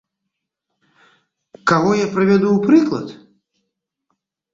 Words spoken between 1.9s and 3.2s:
я прывяду ў прыклад?